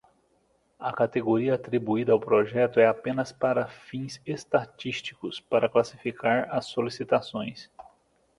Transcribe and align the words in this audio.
A 0.79 0.91
categoria 0.91 1.53
atribuída 1.53 2.11
ao 2.11 2.19
projeto 2.19 2.79
é 2.79 2.87
apenas 2.87 3.31
para 3.31 3.67
fins 3.67 4.19
estatísticos, 4.25 5.39
para 5.39 5.69
classificar 5.69 6.47
as 6.49 6.65
solicitações. 6.65 7.69